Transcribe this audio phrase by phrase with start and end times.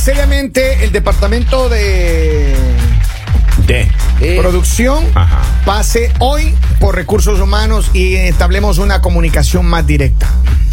[0.00, 2.54] seriamente el departamento de
[3.66, 3.88] De.
[4.22, 5.40] Eh, producción Ajá.
[5.64, 10.26] pase hoy por recursos humanos y entablemos una comunicación más directa.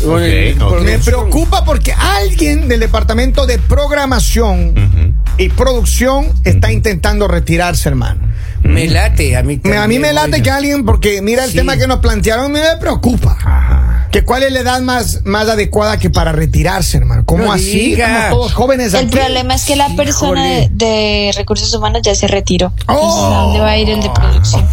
[0.05, 8.21] Me preocupa porque alguien del departamento de programación y producción está intentando retirarse, hermano.
[8.63, 11.57] Me late, a mí Me- a mí me late que alguien, porque mira el Sí.
[11.57, 13.37] tema que nos plantearon, me preocupa.
[14.11, 17.23] Que cuál es la edad más, más adecuada que para retirarse, hermano.
[17.25, 17.95] ¿Cómo No así?
[17.97, 19.17] Como todos jóvenes El aquí.
[19.17, 22.71] problema es que la persona de, de recursos humanos ya se retiró.
[22.87, 22.93] Oh.
[22.93, 24.63] Entonces, ¿a dónde va a ir el de producción?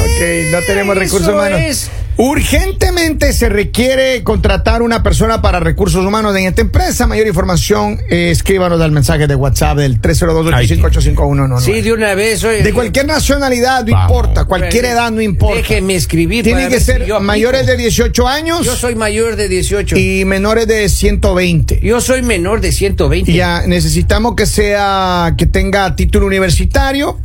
[0.00, 0.20] Ok,
[0.52, 1.60] no tenemos recursos Eso humanos.
[1.60, 1.90] es.
[2.22, 7.06] Urgentemente se requiere contratar una persona para recursos humanos en esta empresa.
[7.06, 11.60] Mayor información, eh, escríbanos al mensaje de WhatsApp del 302-858-5199.
[11.60, 12.44] Sí, de una vez.
[12.44, 14.10] oye, De cualquier nacionalidad, no Vamos.
[14.10, 14.44] importa.
[14.44, 15.56] Cualquier Pero, edad, no importa.
[15.56, 16.44] Déjeme escribir.
[16.44, 17.20] Tienen que si ser aplico.
[17.20, 19.96] mayores de 18 años Yo soy mayor de 18.
[19.96, 21.80] y menores de 120.
[21.82, 23.32] Yo soy menor de 120.
[23.32, 27.18] Ya necesitamos que sea, que tenga título universitario.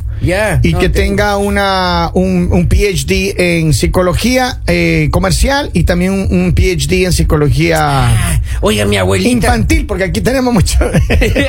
[0.62, 6.26] Y no que tenga una, un, un PhD en psicología eh, comercial y también un,
[6.30, 8.40] un PhD en psicología Ah,
[8.86, 9.30] mi abuelita.
[9.30, 10.78] infantil, porque aquí tenemos mucho,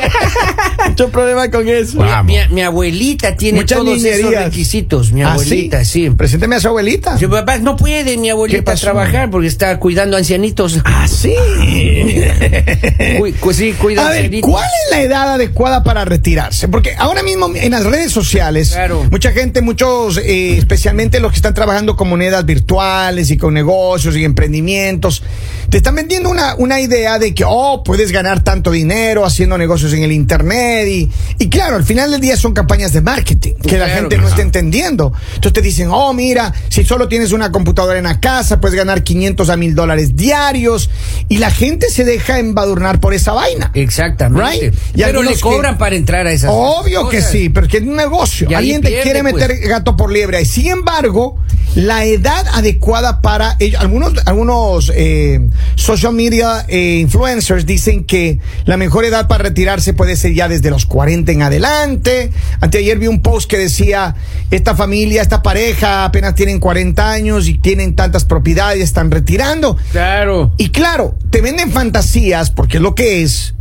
[0.90, 1.98] mucho problema con eso.
[1.98, 2.24] Wow.
[2.24, 5.12] Mi, mi abuelita tiene Muchas todos esos requisitos.
[5.12, 6.10] Mi ¿Ah, abuelita, sí.
[6.12, 7.18] Presénteme a su abuelita.
[7.18, 10.80] Su papá no puede mi ¿Qué abuelita trabajar porque está cuidando ancianitos.
[10.84, 11.34] Ah, sí.
[13.18, 14.30] Cu- cu- sí, cuida A ver.
[14.42, 16.68] ¿cuál es la edad adecuada para retirarse?
[16.68, 19.06] Porque ahora mismo en las redes sociales, Claro.
[19.12, 24.16] mucha gente, muchos, eh, especialmente los que están trabajando con monedas virtuales y con negocios
[24.16, 25.24] y emprendimientos,
[25.70, 29.92] te están vendiendo una, una idea de que, oh, puedes ganar tanto dinero haciendo negocios
[29.94, 30.88] en el Internet.
[30.88, 34.02] Y, y claro, al final del día son campañas de marketing que la Claro.
[34.02, 35.14] gente no está entendiendo.
[35.36, 39.04] Entonces te dicen, oh, mira, si solo tienes una computadora en la casa, puedes ganar
[39.04, 40.90] 500 a 1000 dólares diarios.
[41.30, 43.72] Y la gente se deja embadurnar por esa vaina.
[43.74, 44.70] Exactamente.
[44.70, 44.74] Right?
[44.96, 47.84] Y Pero le cobran que- para entrar a esas Obvio que sí, pero que es
[47.84, 48.47] un negocio.
[48.56, 49.34] Alguien te pierde, quiere pues.
[49.36, 50.42] meter gato por liebre.
[50.42, 51.40] Y sin embargo,
[51.76, 58.78] la edad adecuada para ellos, algunos, algunos eh, social media eh, influencers dicen que la
[58.78, 62.32] mejor edad para retirarse puede ser ya desde los 40 en adelante.
[62.62, 64.16] Anteayer vi un post que decía,
[64.50, 69.78] esta familia, esta pareja apenas tienen 40 años y tienen tantas propiedades, están retirando.
[69.92, 70.54] Claro.
[70.58, 73.54] Y claro, te venden fantasías, porque es lo que es.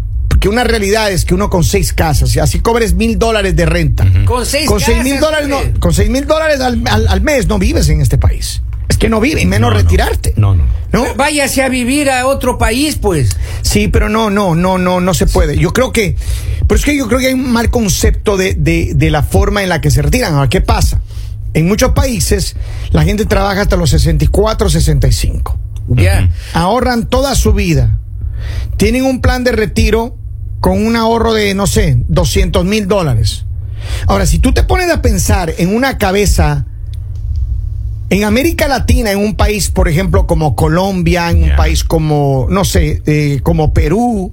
[0.46, 3.66] Porque una realidad es que uno con seis casas, y así cobres mil dólares de
[3.66, 4.06] renta.
[4.26, 7.48] Con seis Con seis mil dólares, no, con seis mil dólares al, al- al mes
[7.48, 8.62] no vives en este país.
[8.88, 9.82] Es que no vives, y menos No, no.
[9.82, 10.34] retirarte.
[10.36, 10.62] No, no.
[10.92, 11.14] ¿No?
[11.16, 13.36] Váyase a vivir a otro país, pues.
[13.62, 15.58] Sí, pero no, no, no, no, no se puede.
[15.58, 16.14] Yo creo que,
[16.68, 19.64] pero es que yo creo que hay un mal concepto de, de, de la forma
[19.64, 20.34] en la que se retiran.
[20.34, 21.00] Ahora, ¿qué pasa?
[21.54, 22.54] En muchos países
[22.92, 25.58] la gente trabaja hasta los 64, 65.
[25.88, 26.28] Ya.
[26.52, 27.98] ahorran toda su vida,
[28.76, 30.16] tienen un plan de retiro
[30.60, 33.44] con un ahorro de, no sé, 200 mil dólares.
[34.06, 36.66] Ahora, si tú te pones a pensar en una cabeza,
[38.10, 42.64] en América Latina, en un país, por ejemplo, como Colombia, en un país como, no
[42.64, 44.32] sé, eh, como Perú,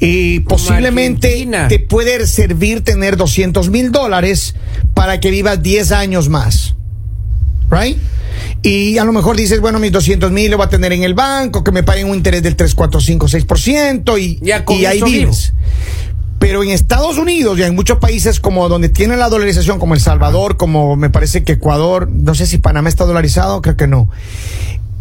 [0.00, 1.68] y posiblemente Argentina.
[1.68, 4.54] te puede servir tener 200 mil dólares
[4.94, 6.74] para que vivas 10 años más.
[7.70, 7.98] Right?
[8.62, 11.14] Y a lo mejor dices, bueno, mis 200 mil lo voy a tener en el
[11.14, 15.02] banco, que me paguen un interés del 3, 4, 5, 6%, y, Ya y ahí
[15.02, 15.52] vives.
[16.38, 20.00] Pero en Estados Unidos y en muchos países como donde tienen la dolarización, como El
[20.00, 24.08] Salvador, como me parece que Ecuador, no sé si Panamá está dolarizado, creo que no.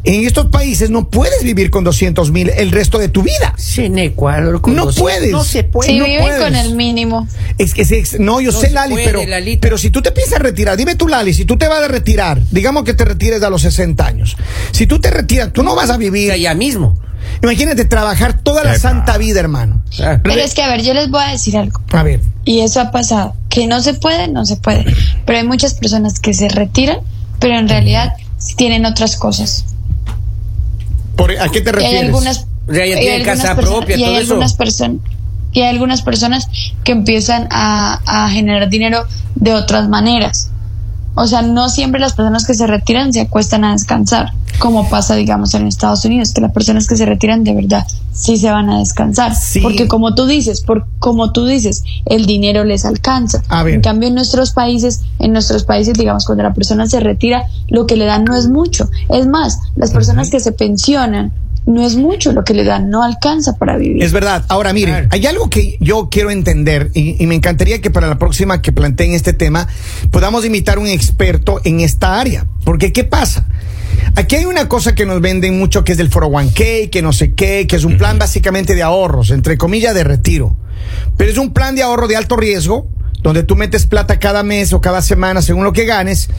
[0.07, 3.53] En estos países no puedes vivir con 200 mil el resto de tu vida.
[3.57, 4.61] Sí, en Ecuador.
[4.61, 5.31] con No puedes.
[5.31, 5.89] No se puede.
[5.91, 6.41] Si no viven puedes.
[6.41, 7.27] con el mínimo.
[7.57, 9.59] Es que ex- no, yo No sé, Lali, puede, pero, Lalita.
[9.61, 12.41] pero si tú te piensas retirar, dime tú, Lali, si tú te vas a retirar,
[12.51, 14.37] digamos que te retires a los 60 años.
[14.71, 16.33] Si tú te retiras, tú no vas a vivir.
[16.35, 16.97] Ya mismo.
[17.43, 18.79] Imagínate trabajar toda la Epa.
[18.79, 19.81] santa vida, hermano.
[20.23, 21.81] Pero es que, a ver, yo les voy a decir algo.
[21.91, 23.35] A ver, Y eso ha pasado.
[23.49, 24.85] Que no se puede, no se puede.
[25.25, 26.99] Pero hay muchas personas que se retiran,
[27.39, 28.13] pero en realidad
[28.55, 29.65] tienen otras cosas.
[31.17, 32.05] ¿Por- ¿a qué te Y hay refieres?
[32.05, 34.31] algunas, ya hay algunas casa personas- propia, y hay todo eso.
[34.33, 34.97] algunas personas
[35.53, 36.47] y hay algunas personas
[36.83, 39.05] que empiezan a, a generar dinero
[39.35, 40.51] de otras maneras.
[41.19, 45.15] O sea, no siempre las personas que se retiran se acuestan a descansar, como pasa,
[45.15, 48.69] digamos, en Estados Unidos, que las personas que se retiran de verdad sí se van
[48.69, 49.33] a descansar.
[49.33, 49.61] Sí.
[49.61, 53.41] Porque como tú dices, por, como tú dices, el dinero les alcanza.
[53.49, 53.73] A ver.
[53.73, 57.87] En cambio, en nuestros países, en nuestros países, digamos, cuando la persona se retira, lo
[57.87, 58.87] que le dan no es mucho.
[59.09, 61.33] Es más, las personas que se pensionan,
[61.67, 64.01] no es mucho lo que le dan, no alcanza para vivir.
[64.01, 64.43] Es verdad.
[64.47, 68.17] Ahora, miren, hay algo que yo quiero entender y, y me encantaría que para la
[68.17, 69.67] próxima que planteen este tema
[70.09, 72.47] podamos invitar un experto en esta área.
[72.63, 73.47] Porque, ¿qué pasa?
[74.15, 77.33] Aquí hay una cosa que nos venden mucho que es del 401k, que no sé
[77.33, 80.55] qué, que es un plan básicamente de ahorros, entre comillas de retiro.
[81.17, 82.87] Pero es un plan de ahorro de alto riesgo,
[83.23, 86.29] donde tú metes plata cada mes o cada semana según lo que ganes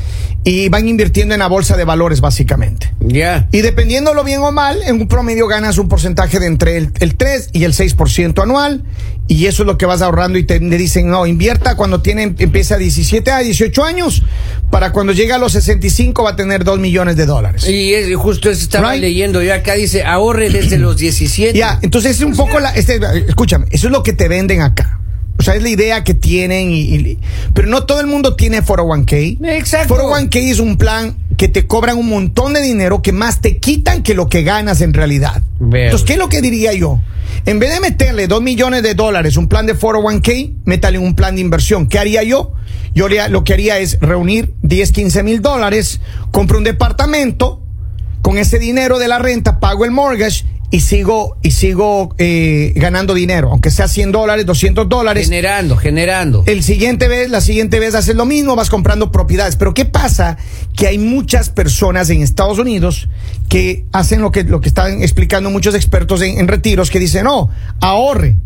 [0.44, 2.94] y van invirtiendo en la bolsa de valores básicamente.
[3.00, 3.48] Ya.
[3.52, 7.16] Y dependiéndolo bien o mal, en un promedio ganas un porcentaje de entre el, el
[7.16, 8.84] 3 y el 6% anual.
[9.30, 12.34] Y eso es lo que vas ahorrando y te, te dicen, no, invierta cuando tiene,
[12.38, 14.22] empieza a 17 a 18 años,
[14.70, 17.68] para cuando llegue a los 65 va a tener 2 millones de dólares.
[17.68, 19.02] Y es, justo eso estaba Right.
[19.02, 21.58] leyendo yo acá, dice, ahorre desde los 17.
[21.58, 22.98] Ya, entonces es un poco la, este,
[23.28, 24.97] escúchame, eso es lo que te venden acá.
[25.38, 27.18] O sea, es la idea que tienen, y, y-
[27.54, 29.38] pero no todo el mundo tiene 401k.
[29.56, 29.94] Exacto.
[29.94, 34.02] 401k es un plan que te cobran un montón de dinero que más te quitan
[34.02, 35.42] que lo que ganas en realidad.
[35.60, 35.84] Veo.
[35.84, 36.98] Entonces, ¿qué es lo que diría yo?
[37.46, 41.36] En vez de meterle 2 millones de dólares un plan de 401k, métale un plan
[41.36, 41.86] de inversión.
[41.86, 42.52] ¿Qué haría yo?
[42.94, 46.00] Yo haría- lo que haría es reunir 10, 15 mil dólares,
[46.32, 47.62] compro un departamento,
[48.22, 53.14] con ese dinero de la renta pago el mortgage y sigo y sigo eh, ganando
[53.14, 55.24] dinero, aunque sea 100 dólares, 200 dólares.
[55.24, 56.44] Generando, generando.
[56.46, 59.56] El siguiente vez, la siguiente vez haces lo mismo, vas comprando propiedades.
[59.56, 60.36] Pero ¿qué pasa?
[60.76, 63.08] Que hay muchas personas en Estados Unidos
[63.48, 67.24] que hacen lo que, lo que están explicando muchos expertos en, en retiros, que dicen,
[67.24, 67.48] no,
[67.80, 68.36] ahorre,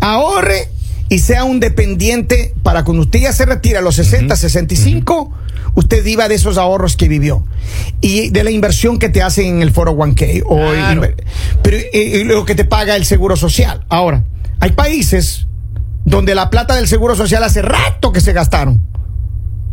[0.00, 0.68] ahorre
[1.08, 5.32] y sea un dependiente para cuando usted ya se retira a los 60, 65,
[5.74, 7.44] usted viva de esos ahorros que vivió
[8.00, 11.00] y de la inversión que te hacen en el 401k o Claro.
[11.02, 11.22] inver-
[11.62, 13.84] pero, y lo que te paga el seguro social.
[13.88, 14.24] Ahora,
[14.60, 15.46] hay países
[16.04, 18.84] donde la plata del seguro social hace rato que se gastaron.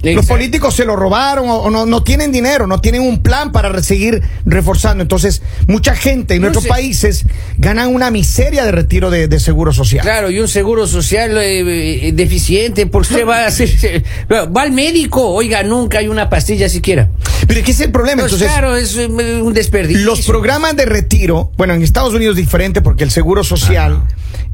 [0.01, 3.51] Los políticos se lo robaron o, o no, no tienen dinero, no tienen un plan
[3.51, 5.01] para seguir reforzando.
[5.01, 6.69] Entonces, mucha gente en No nuestros sé.
[6.69, 7.25] países
[7.57, 10.01] ganan una miseria de retiro de, de seguro social.
[10.03, 14.71] Claro, y un seguro social eh, eh, deficiente, porque usted va a hacer, va al
[14.71, 17.09] médico, oiga, nunca hay una pastilla siquiera.
[17.47, 18.21] Pero ¿qué es el problema?
[18.23, 20.05] Pues Entonces, claro, es un desperdicio.
[20.05, 24.03] los programas de retiro, bueno, en Estados Unidos es diferente porque el seguro social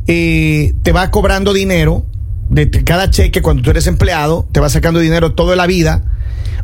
[0.08, 2.06] eh, te va cobrando dinero
[2.56, 6.04] de cada cheque cuando tú eres empleado, te va sacando dinero toda la vida.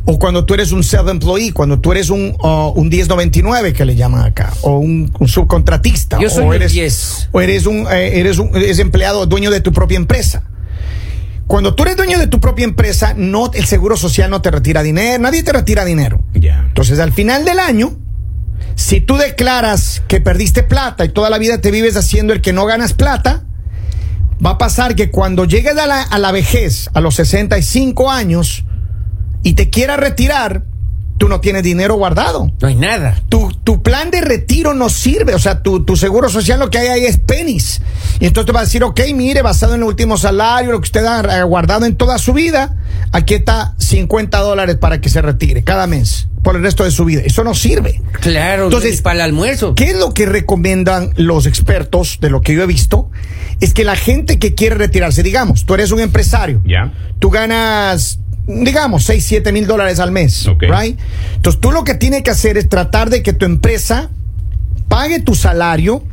[0.04, 3.94] O cuando tú eres un self-employee, cuando tú eres un, uh, un 1099 que le
[3.94, 6.18] llaman acá, o un, un subcontratista.
[6.18, 7.28] Yo soy o eres, 10.
[7.30, 10.42] O eres un, eh, eres un eres empleado, dueño de tu propia empresa.
[11.46, 14.82] Cuando tú eres dueño de tu propia empresa, no, el seguro social no te retira
[14.82, 16.20] dinero, nadie te retira dinero.
[16.34, 16.64] Ya.
[16.66, 17.96] Entonces, al final del año,
[18.74, 22.52] si tú declaras que perdiste plata y toda la vida te vives haciendo el que
[22.52, 23.44] no ganas plata,
[24.44, 28.64] va a pasar que cuando llegues a la, a la vejez, a los 65 años,
[29.42, 30.64] y te quieras retirar,
[31.18, 32.50] tú no tienes dinero guardado.
[32.60, 33.20] No hay nada.
[33.28, 36.78] Tu, tu plan de retiro no sirve, o sea, tu, tu seguro social lo que
[36.78, 37.80] hay ahí es pennies.
[38.20, 40.86] Y entonces te va a decir, ok, mire, basado en el último salario, lo que
[40.86, 42.76] usted ha guardado en toda su vida,
[43.12, 47.04] aquí está 50 dólares para que se retire cada mes por el resto de su
[47.04, 47.22] vida.
[47.24, 48.02] Eso no sirve.
[48.20, 49.74] Claro, Entonces, para el almuerzo.
[49.74, 53.10] ¿Qué es lo que recomiendan los expertos de lo que yo he visto?
[53.62, 56.92] Es que la gente que quiere retirarse, digamos, tú eres un empresario, Ya.
[57.20, 60.64] tú ganas, digamos, 6, 7 mil dólares al mes, Ok.
[60.64, 60.98] right?
[61.36, 64.10] Entonces tú lo que tienes que hacer es tratar de que tu empresa
[64.88, 66.04] pague tu salario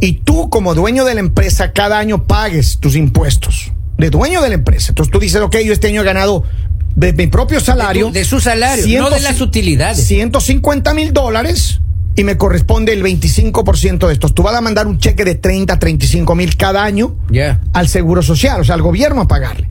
[0.00, 4.48] y tú como dueño de la empresa cada año pagues tus impuestos de dueño de
[4.48, 4.90] la empresa.
[4.90, 6.44] Entonces tú dices, ok, yo este año he ganado
[6.96, 8.06] de mi propio salario.
[8.06, 10.04] De tu- de su salario, no de las utilidades.
[10.04, 11.80] 150 mil dólares
[12.18, 14.34] y me corresponde el 25% de estos.
[14.34, 17.14] Tú vas a mandar un cheque de 30, 35 mil cada año
[17.72, 19.68] al Seguro Social, o sea, al gobierno a pagarle.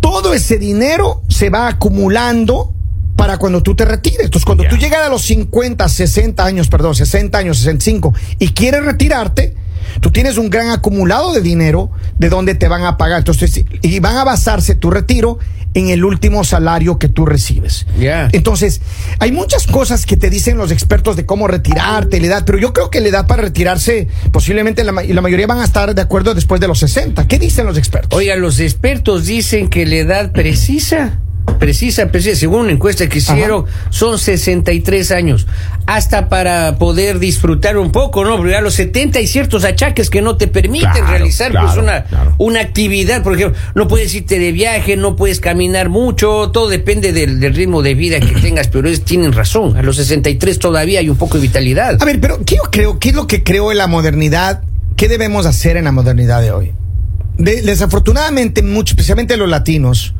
[0.00, 2.74] Todo ese dinero se va acumulando
[3.16, 4.24] para cuando tú te retires.
[4.24, 8.84] Entonces, cuando tú llegas a los 50, 60 años, perdón, 60 años, 65, y quieres
[8.84, 9.54] retirarte,
[10.00, 13.18] tú tienes un gran acumulado de dinero de donde te van a pagar.
[13.18, 15.38] Entonces, y van a basarse tu retiro
[15.74, 17.86] en el último salario que tú recibes.
[17.98, 18.28] Ya.
[18.32, 18.80] Entonces,
[19.18, 22.72] hay muchas cosas que te dicen los expertos de cómo retirarte, la edad, pero yo
[22.72, 26.34] creo que la edad para retirarse, posiblemente la, la mayoría van a estar de acuerdo
[26.34, 27.26] después de los 60.
[27.26, 28.18] ¿Qué dicen los expertos?
[28.18, 31.20] Oiga, los expertos dicen que la edad precisa,
[31.58, 35.46] precisa, precisa, según una encuesta que hicieron, son 63 años.
[35.86, 38.36] Hasta para poder disfrutar un poco, ¿no?
[38.36, 42.04] Porque a los 70 hay ciertos achaques que no te permiten Claro, realizar pues, una,
[42.04, 42.34] claro.
[42.38, 43.22] una actividad.
[43.22, 47.54] Por ejemplo, no puedes irte de viaje, no puedes caminar mucho, todo depende del, del
[47.54, 49.76] ritmo de vida que tengas, pero es, tienen razón.
[49.76, 52.00] A los 63 todavía hay un poco de vitalidad.
[52.00, 52.98] A ver, pero ¿qué yo creo?
[52.98, 54.62] ¿Qué es lo que creo en la modernidad?
[54.96, 56.72] ¿Qué debemos hacer en la modernidad de hoy?
[57.38, 60.14] De- desafortunadamente, mucho, especialmente los latinos,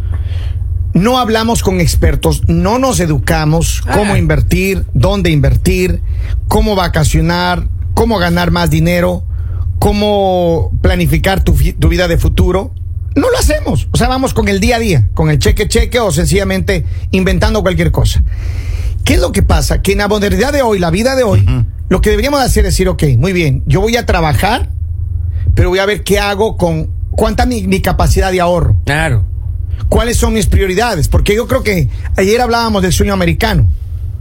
[0.94, 4.18] no hablamos con expertos, no nos educamos cómo Ah.
[4.18, 6.02] invertir, dónde invertir,
[6.48, 9.24] cómo vacacionar, cómo ganar más dinero,
[9.78, 12.72] cómo planificar tu, vida de futuro.
[13.14, 13.88] No lo hacemos.
[13.92, 17.62] O sea, vamos con el día a día, con el cheque cheque o sencillamente inventando
[17.62, 18.22] cualquier cosa.
[19.04, 19.82] ¿Qué es lo que pasa?
[19.82, 21.44] Que en la modernidad de hoy, la vida de hoy,
[21.88, 24.70] lo que deberíamos hacer es decir, ok, muy bien, yo voy a trabajar,
[25.54, 28.76] pero voy a ver qué hago con cuánta mi, mi capacidad de ahorro.
[28.86, 29.26] Claro.
[29.88, 31.08] ¿Cuáles son mis prioridades?
[31.08, 33.68] Porque yo creo que ayer hablábamos del sueño americano.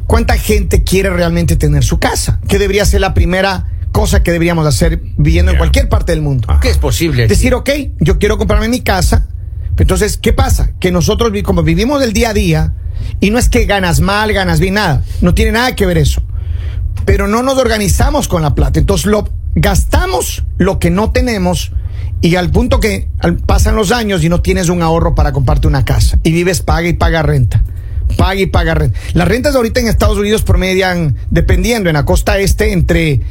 [0.08, 2.40] ¿Cuánta gente quiere realmente tener su casa?
[2.48, 6.48] ¿Qué debería ser la primera cosa que deberíamos hacer viviendo en cualquier parte del mundo?
[6.62, 7.28] ¿Qué es posible?
[7.28, 9.28] Decir, ok, yo quiero comprarme mi casa.
[9.78, 10.72] Entonces, ¿qué pasa?
[10.80, 12.74] Que nosotros, como vivimos del día a día,
[13.20, 15.04] y no es que ganas mal, ganas bien, nada.
[15.22, 16.22] No tiene nada que ver eso.
[17.06, 18.80] Pero no nos organizamos con la plata.
[18.80, 21.72] Entonces, lo gastamos lo que no tenemos.
[22.22, 23.08] Y al punto que
[23.46, 26.20] pasan los años y no tienes un ahorro para comprarte una casa.
[26.24, 27.64] Y vives, paga y paga renta.
[28.18, 29.00] Paga y paga renta.
[29.14, 33.22] Las rentas ahorita en Estados Unidos promedian, dependiendo, en la costa este, entre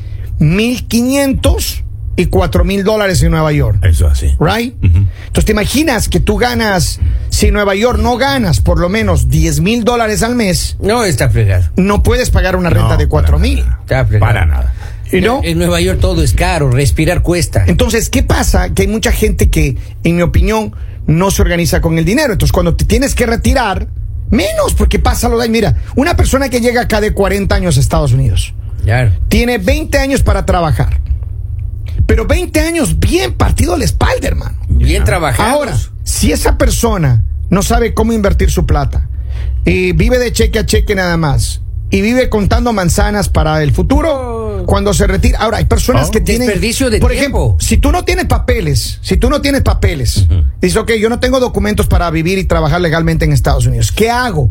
[0.40, 1.82] 1.500
[2.16, 3.78] y 4.000 dólares en Nueva York.
[3.84, 4.34] Eso así.
[4.40, 4.74] Right?
[4.82, 6.98] Entonces te imaginas que tú ganas,
[7.30, 11.04] si en Nueva York no ganas por lo menos 10 mil dólares al mes, No,
[11.04, 11.66] está fregado.
[11.76, 13.60] no puedes pagar una renta No, de 4 para mil.
[13.60, 13.78] nada.
[13.82, 14.26] Está fregado.
[14.32, 14.74] Para nada.
[15.12, 15.40] ¿Y no?
[15.42, 17.64] En Nueva York todo es caro, respirar cuesta.
[17.66, 18.72] Entonces, ¿qué pasa?
[18.74, 20.72] Que hay mucha gente que, en mi opinión,
[21.06, 22.32] no se organiza con el dinero.
[22.32, 23.88] Entonces, cuando te tienes que retirar,
[24.30, 25.50] menos, porque pasa lo de ahí.
[25.50, 29.12] Mira, una persona que llega acá de 40 años a Estados Unidos, Claro.
[29.28, 31.00] tiene 20 años para trabajar.
[32.06, 34.56] Pero 20 años bien partido a la espalda, hermano.
[34.68, 35.52] Bien trabajados.
[35.52, 39.08] Ahora, si esa persona no sabe cómo invertir su plata,
[39.64, 41.60] y vive de cheque a cheque nada más,
[41.90, 45.38] y vive contando manzanas para el futuro, cuando se retira.
[45.40, 46.11] Ahora, hay personas Oh.
[46.12, 46.47] que tienen.
[46.49, 47.56] Desperdicio de por tiempo.
[47.56, 50.26] ejemplo, si tú no tienes papeles, si tú no tienes papeles,
[50.61, 53.90] dices, ok, yo no tengo documentos para vivir y trabajar legalmente en Estados Unidos.
[53.92, 54.50] ¿Qué hago?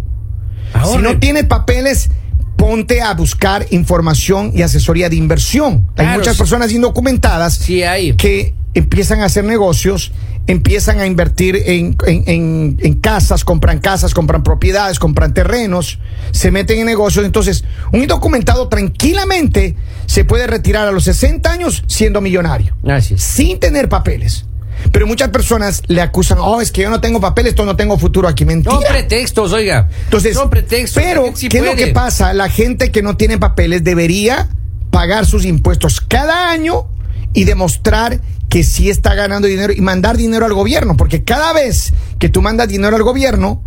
[0.74, 1.02] Si Ahorre.
[1.02, 2.10] no tienes papeles,
[2.58, 5.88] ponte a buscar información y asesoría de inversión.
[5.96, 8.14] hay muchas personas indocumentadas Sí hay.
[8.16, 10.12] que empiezan a hacer negocios,
[10.48, 16.00] empiezan a invertir en, en- en- en casas, compran casas, compran propiedades, compran terrenos,
[16.32, 17.26] se meten en negocios.
[17.26, 19.76] Entonces, un indocumentado tranquilamente
[20.08, 23.22] se puede retirar a los 60 años siendo millonario, Así es.
[23.24, 24.46] sin tener papeles.
[24.94, 28.30] Pero muchas personas le acusan, oh, es que yo no tengo papeles, no tengo futuro
[28.30, 28.46] aquí.
[28.46, 28.74] Mentira.
[28.76, 29.90] Son pretextos, oiga.
[30.06, 31.04] Entonces, son pretextos.
[31.04, 32.34] pero ¿qué es lo que pasa?
[32.34, 34.48] La gente que no tiene papeles debería
[34.90, 36.88] pagar sus impuestos cada año
[37.34, 41.94] y demostrar que sí está ganando dinero y mandar dinero al gobierno, porque cada vez
[42.18, 43.64] que tú mandas dinero al gobierno,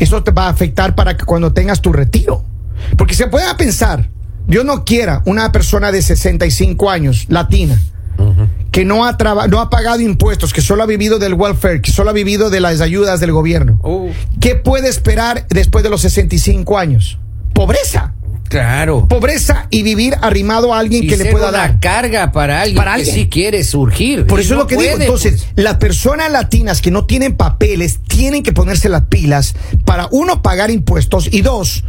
[0.00, 2.44] eso te va a afectar para que cuando tengas tu retiro.
[2.98, 4.10] Porque se puede pensar,
[4.48, 7.80] Dios no quiera una persona de 65 años, latina,
[8.72, 11.92] que no ha, traba- no ha pagado impuestos, que solo ha vivido del welfare, que
[11.92, 13.78] solo ha vivido de las ayudas del gobierno.
[13.84, 17.18] Uh, ¿Qué puede esperar después de los 65 años?
[17.52, 18.14] Pobreza.
[18.48, 19.06] Claro.
[19.08, 21.80] Pobreza y vivir arrimado a alguien Y que le pueda una dar.
[21.80, 23.14] carga para alguien Para que alguien.
[23.16, 24.26] sí quiere surgir.
[24.26, 24.92] Por eso es lo que digo.
[24.92, 25.64] puede, Entonces, pues.
[25.64, 30.70] las personas latinas que no tienen papeles tienen que ponerse las pilas para, uno, pagar
[30.70, 31.84] impuestos y dos,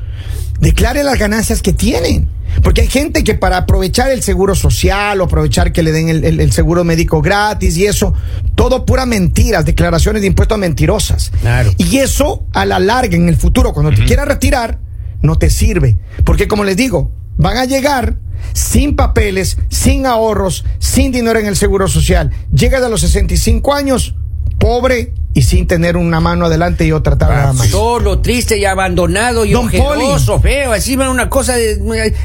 [0.59, 2.29] declare las ganancias que tienen.
[2.63, 6.23] Porque hay gente que para aprovechar el seguro social o aprovechar que le den el,
[6.23, 8.13] el- el seguro médico gratis y eso,
[8.55, 11.31] todo pura mentiras, declaraciones de impuestos mentirosas.
[11.41, 11.73] Claro.
[11.77, 14.79] Y eso a la larga, en el futuro, cuando te quieras retirar,
[15.21, 15.97] no te sirve.
[16.23, 18.17] Porque como les digo, van a llegar
[18.53, 22.31] sin papeles, sin ahorros, sin dinero en el seguro social.
[22.53, 24.15] Llegas a los 65 años,
[24.59, 27.67] pobre y sin tener una mano adelante y otra atrás nada más.
[27.67, 31.77] Solo, triste y abandonado y Don ojeroso, feo, así va una cosa de...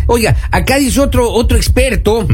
[0.06, 2.26] Oiga, acá dice otro, otro experto,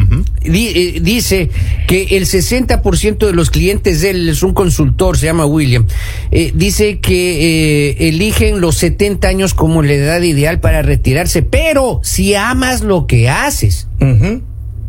[0.42, 1.50] di- eh, dice
[1.88, 5.86] que el 60% de los clientes de él, es un consultor, se llama William,
[6.30, 12.00] eh, dice que eh, eligen los 70 años como la edad ideal para retirarse, pero
[12.02, 14.42] si amas lo que haces, Ujú.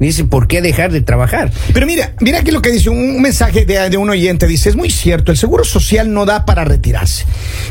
[0.06, 1.52] Dice, ¿por qué dejar de trabajar?
[1.74, 4.48] Pero mira, mira aquí lo que dice un, mensaje de, de un oyente.
[4.48, 7.26] Dice, es muy cierto, el seguro social no da para retirarse.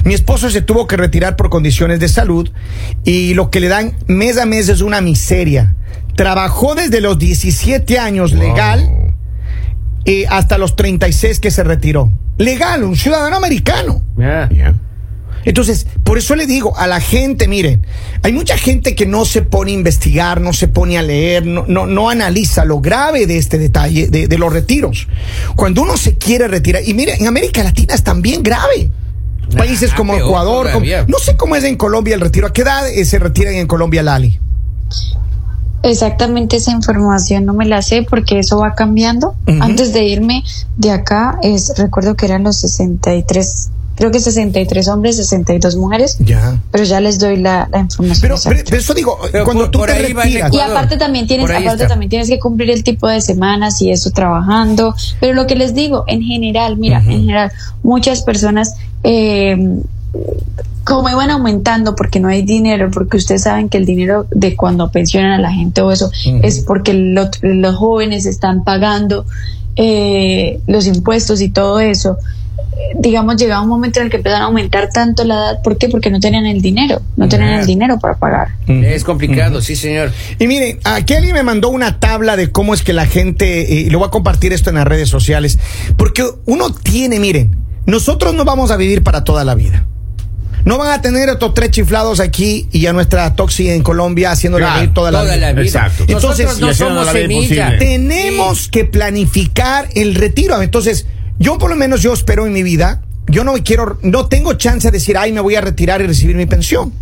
[0.05, 2.51] Mi esposo se tuvo que retirar por condiciones de salud
[3.05, 5.75] y lo que le dan mes a mes es una miseria.
[6.17, 8.89] Trabajó desde los 17 años legal
[10.05, 12.13] eh, hasta los 36 que se retiró.
[12.39, 14.03] Legal, un ciudadano americano.
[15.47, 17.87] Entonces, por eso le digo a la gente, miren,
[18.23, 21.65] hay mucha gente que no se pone a investigar, no se pone a leer, no,
[21.67, 25.09] no, no analiza lo grave de este detalle, de, de los retiros.
[25.55, 28.91] Cuando uno se quiere retirar, y mire, en América Latina es también grave.
[29.57, 32.49] Países Ah, como peor Ecuador, como- no sé cómo es en Colombia el retiro.
[32.49, 34.41] ¿A qué edad eh, se retiran en Colombia, Lali?
[35.83, 39.37] Exactamente esa información no me la sé porque eso va cambiando.
[39.61, 40.43] Antes de irme
[40.77, 46.61] de acá, es, recuerdo que eran los 63, creo que 63 hombres, 62 mujeres, Ya.
[46.71, 48.21] pero ya les doy la, la información.
[48.23, 48.57] Pero, exacta.
[48.57, 50.53] pero- pero eso digo, Pero cuando por- tú por te retiras.
[50.53, 51.89] Y aparte también tienes, aparte está.
[51.89, 54.95] también tienes que cumplir el tipo de semanas y eso trabajando.
[55.19, 59.57] Pero lo que les digo, en general, mira, en general, muchas personas eh,
[60.85, 64.91] como iban aumentando porque no hay dinero, porque ustedes saben que el dinero de cuando
[64.91, 66.11] pensionan a la gente o eso
[66.43, 69.25] es porque lo- los jóvenes están pagando
[69.75, 72.17] eh, los impuestos y todo eso.
[72.99, 75.63] Digamos, llegaba un momento en el que empezaron a aumentar tanto la edad.
[75.63, 75.89] ¿Por qué?
[75.89, 78.49] Porque no tenían el dinero, no tenían el dinero para pagar.
[78.67, 80.13] Es complicado, sí, señor.
[80.39, 83.91] Y miren, aquí alguien me mandó una tabla de cómo es que la gente, y
[83.91, 85.59] lo voy a compartir esto en las redes sociales,
[85.97, 87.57] porque uno tiene, miren,
[87.87, 89.85] nosotros no vamos a vivir para toda la vida.
[90.65, 94.59] No van a tener estos tres chiflados aquí y a nuestra Toxi en Colombia haciendo
[94.59, 95.47] Claro, reír toda la Toda vida.
[95.47, 95.63] la vida.
[95.63, 96.05] Exacto.
[96.09, 97.79] Entonces, Nosotros no somos semilla.
[97.79, 100.61] Tenemos que planificar el retiro.
[100.61, 101.07] Entonces,
[101.39, 104.89] yo por lo menos yo espero en mi vida, yo no quiero, no tengo chance
[104.89, 106.93] de decir, ay, me voy a retirar y recibir mi pensión.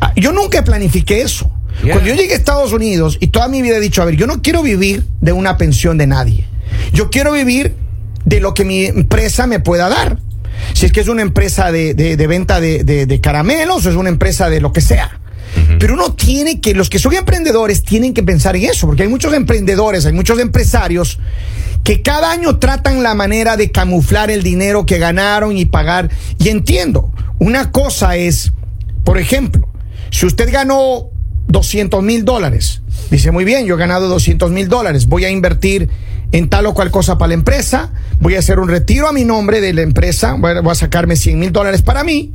[0.00, 1.50] Ah, Yo nunca planifiqué eso.
[1.82, 4.26] Cuando yo llegué a Estados Unidos y toda mi vida he dicho, a ver, yo
[4.28, 6.44] no quiero vivir de una pensión de nadie.
[6.92, 7.74] Yo quiero vivir
[8.24, 10.18] de lo que mi empresa me pueda dar.
[10.72, 13.90] Si es que es una empresa de, de- de venta de, de- de caramelos o
[13.90, 15.18] es una empresa de lo que sea.
[15.80, 19.08] Pero uno tiene que, los que son emprendedores tienen que pensar en eso, porque hay
[19.08, 21.18] muchos emprendedores, hay muchos empresarios
[21.84, 26.10] que cada año tratan la manera de camuflar el dinero que ganaron y pagar.
[26.38, 28.52] Y entiendo, una cosa es,
[29.04, 29.68] por ejemplo,
[30.10, 31.10] si usted ganó
[31.48, 35.90] 200 mil dólares, dice muy bien, yo he ganado 200 mil dólares, voy a invertir
[36.32, 39.24] en tal o cual cosa para la empresa, voy a hacer un retiro a mi
[39.24, 42.32] nombre de la empresa, voy a, sacarme 100 mil dólares para mí,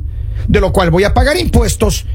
[0.48, 2.06] de lo cual voy a pagar impuestos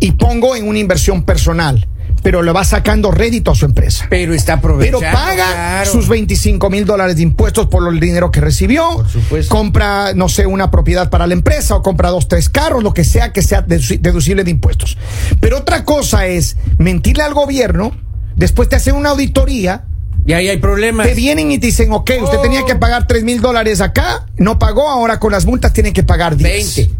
[0.00, 1.86] y pongo en una inversión personal,
[2.22, 4.06] pero le va sacando rédito a su empresa.
[4.08, 5.00] Pero está Pero aprovechando.
[5.18, 5.90] paga claro.
[5.92, 8.88] sus 25 mil dólares de impuestos por el dinero que recibió.
[8.94, 9.54] Por supuesto.
[9.54, 13.04] Compra, no sé, una propiedad para la empresa o compra dos, tres carros, lo que
[13.04, 14.96] sea que sea dedu- deducible de impuestos.
[15.40, 17.92] Pero otra cosa es mentirle al gobierno,
[18.36, 19.84] después te hacen una auditoría,
[20.24, 21.04] Y ahí hay problemas.
[21.06, 22.42] te vienen y te dicen, ok, usted Oh.
[22.42, 26.04] tenía que pagar 3 mil dólares acá, no pagó, ahora con las multas tiene que
[26.04, 26.76] pagar 10.
[26.76, 26.94] 20.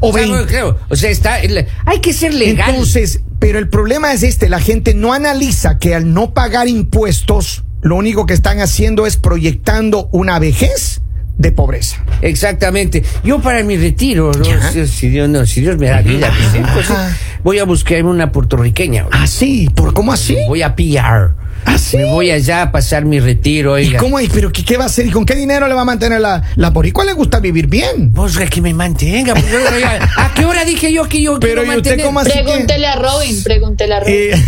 [0.00, 0.46] O sea, 20.
[0.46, 1.38] claro, o sea, está,
[1.86, 2.70] hay que ser legal.
[2.70, 7.64] Entonces, pero el problema es este, la gente no analiza que al no pagar impuestos,
[7.82, 11.00] lo único que están haciendo es proyectando una vejez
[11.38, 12.04] de pobreza.
[12.20, 13.04] Exactamente.
[13.22, 14.32] Yo para mi retiro,
[14.72, 16.32] si, si Dios, no, si Dios me da vida,
[16.74, 17.16] pues, Ajá.
[17.44, 19.06] voy a buscarme una puertorriqueña.
[19.06, 19.22] oiga.
[19.22, 20.36] Así, ¿por cómo así?
[20.48, 21.34] Voy a pillar.
[21.64, 21.96] ¿Ah, sí?
[21.96, 23.78] Me voy allá a pasar mi retiro.
[23.78, 24.28] ¿Y cómo hay?
[24.28, 25.06] ¿Pero qué, qué va a hacer?
[25.06, 27.04] ¿Y con qué dinero le va a mantener la, la boricua?
[27.04, 28.12] le gusta vivir bien?
[28.12, 29.34] Vos que me mantenga.
[29.34, 29.44] pues,
[29.74, 32.06] oiga, ¿A qué hora dije yo que yo Pero quiero ¿y usted mantener?
[32.06, 34.14] cómo así que- Pregúntele a Robin, pregúntele a Robin.
[34.14, 34.44] Eh,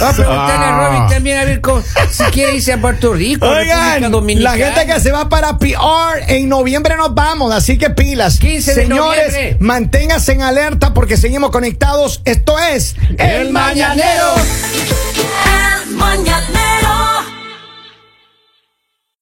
[0.00, 0.88] Ah, preguntarle a Ah.
[0.88, 4.86] Robin también a ver cómo- si quiere irse a Puerto Rico, República Oigan, la gente
[4.86, 8.38] que se va para PR, en noviembre nos vamos, así que pilas.
[8.38, 9.56] 15 de Señores, noviembre.
[9.60, 12.20] manténganse en alerta porque seguimos conectados.
[12.24, 14.34] Esto es El Mañanero.
[16.00, 17.19] mañanero.